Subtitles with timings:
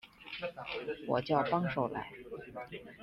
[1.07, 2.11] 我叫帮手来